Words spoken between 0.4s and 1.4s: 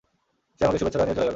সে আমাকে শুভেচ্ছা জানিয়ে চলে গেল।